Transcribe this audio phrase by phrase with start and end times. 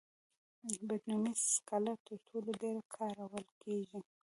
[0.87, 3.99] بټومینس سکاره تر ټولو ډېر کارول کېږي.